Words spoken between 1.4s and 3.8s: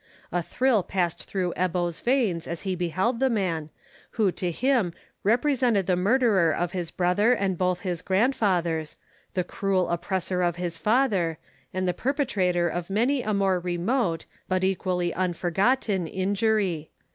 Ebbo's veins as he beheld the man